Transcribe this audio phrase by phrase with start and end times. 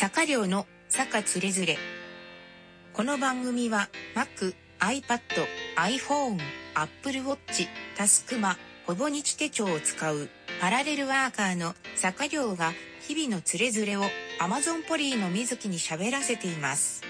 [0.00, 1.76] 坂寮の坂つれづれ。
[2.94, 5.20] この番組は Mac、iPad、
[5.76, 6.38] iPhone、
[6.74, 12.72] Apple Watch、タスクマ、ほぼ日手帳を使うパラレルワーカーの坂寮が
[13.06, 14.04] 日々のつれづれを
[14.40, 17.02] Amazon ポリーの水木に喋らせています。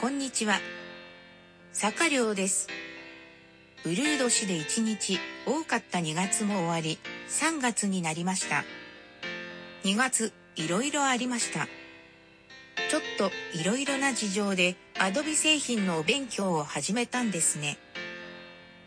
[0.00, 0.58] こんにちは。
[1.72, 2.66] 坂寮です。
[3.84, 8.64] ウルー年で1日多かった2月も終わり、3月になりました。
[9.84, 11.68] 2月、いろいろありました。
[12.90, 17.78] ちょっといろいろな事情で Adobe 製品のお勉強を始めたんですね。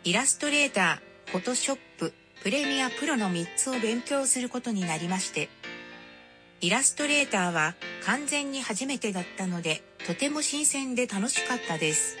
[0.04, 5.48] イラストレーター、フォトショップ、プレミアプロの3つを勉強することになりまして、
[6.60, 12.18] イラストレーターは完全に初めてだったので、とても新鮮で楽しかったです。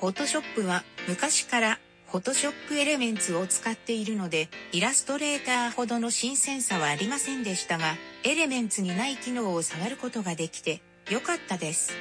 [0.00, 1.78] フォトショップは昔から
[2.16, 11.92] フォトショップエレメンツを使っているので、イラストレーターほどの新鮮さはありませんでしたが、エレメンツにない機能を触ることができて良かったです。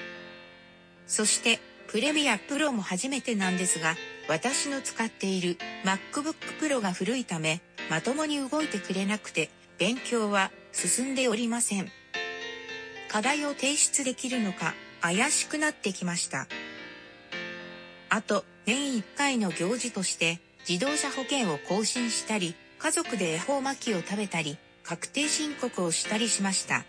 [1.06, 3.98] そして、プレミアプロも初めてなんですが、
[4.30, 11.92] 私の使っている MacBook Pro が古いため、まともに動いてくれなくて、勉強は進んでおりません。
[13.11, 16.48] 課題を提出できるのか怪しくなってきました。
[18.08, 26.86] あと、年1回の行事として、自動車保険を更新したり、家族で恵方巻きを食べたり、確定申告をしたりしました。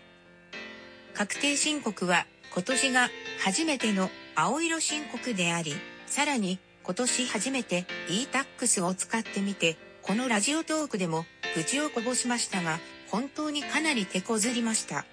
[1.13, 3.09] 確定申告は今年が
[3.43, 15.05] 初めての青色申告であり、さらに今年初めて e-tax を使ってみて、このラジオトークでも愚痴をこぼしましたが、本当にかなり手こずりました。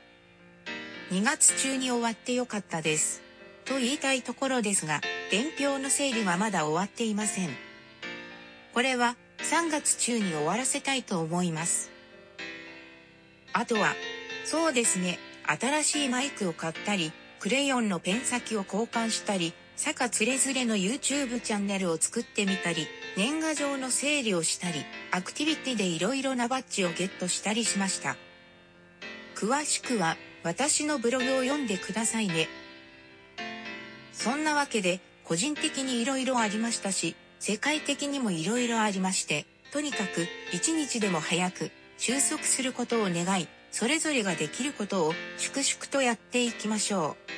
[1.10, 3.22] 2月中に終わってよかったです。
[3.64, 7.50] と言いたいところですが、伝票の整理はまだ終わっていません。
[8.72, 11.91] これは3月中に終わらせたいと思います。
[13.53, 13.94] あとは、
[14.44, 28.16] そうですね、新しいマイクを買ったり、クレヨンのペン先を交換したり、坂つれづれの YouTube チャンネルを作ってみたり、年賀状の整理をしたり、アクティビティでいろいろなバッジをゲットしたりしました。
[29.34, 32.48] 詳しくは私のブログを読んでくださいね。
[34.12, 47.32] そんなわけで個人的にいろいろありましたし、世界的にもいろいろありまして、とにかく一日でも早く収束することを願い、それぞれができることを粛々とやっていきましょう。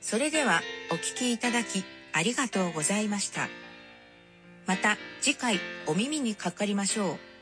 [0.00, 0.60] それでは
[0.90, 3.48] お聞きいただきありがとうございました。
[4.66, 7.33] また次回お耳にかかりましょう。